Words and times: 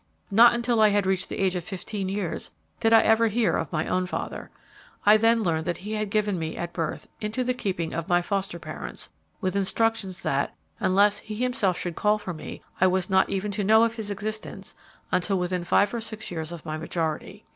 Not 0.31 0.55
until 0.55 0.81
I 0.81 0.89
had 0.89 1.05
reached 1.05 1.29
the 1.29 1.37
age 1.37 1.55
of 1.55 1.63
fifteen 1.63 2.09
years 2.09 2.49
did 2.79 2.91
I 2.91 3.01
ever 3.01 3.27
hear 3.27 3.55
of 3.55 3.71
my 3.71 3.85
own 3.85 4.07
father. 4.07 4.49
I 5.05 5.15
then 5.15 5.43
learned 5.43 5.65
that 5.65 5.85
he 5.85 5.91
had 5.93 6.09
given 6.09 6.39
me, 6.39 6.57
at 6.57 6.73
birth, 6.73 7.07
into 7.21 7.43
the 7.43 7.53
keeping 7.53 7.93
of 7.93 8.07
my 8.07 8.23
foster 8.23 8.57
parents, 8.57 9.11
with 9.41 9.55
instructions 9.55 10.23
that, 10.23 10.55
unless 10.79 11.19
he 11.19 11.35
himself 11.35 11.77
should 11.77 11.95
call 11.95 12.17
for 12.17 12.33
me, 12.33 12.63
I 12.81 12.87
was 12.87 13.11
not 13.11 13.29
even 13.29 13.51
to 13.51 13.63
know 13.63 13.83
of 13.83 13.93
his 13.93 14.09
existence 14.09 14.73
until 15.11 15.37
within 15.37 15.63
five 15.63 15.93
or 15.93 16.01
six 16.01 16.31
years 16.31 16.51
of 16.51 16.65
my 16.65 16.79
majority. 16.79 17.45